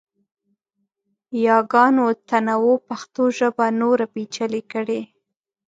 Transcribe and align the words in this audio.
یاګانو 1.47 2.05
تنوع 2.29 2.77
پښتو 2.87 3.23
ژبه 3.37 3.65
نوره 3.79 4.05
پیچلې 4.13 4.61
کړې. 4.71 5.01